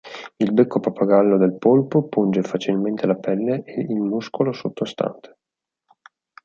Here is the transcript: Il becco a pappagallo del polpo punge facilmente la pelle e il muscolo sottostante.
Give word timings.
Il 0.39 0.51
becco 0.51 0.77
a 0.77 0.79
pappagallo 0.79 1.37
del 1.37 1.59
polpo 1.59 2.07
punge 2.07 2.41
facilmente 2.41 3.05
la 3.05 3.13
pelle 3.17 3.61
e 3.63 3.81
il 3.81 3.99
muscolo 4.01 4.51
sottostante. 4.51 5.37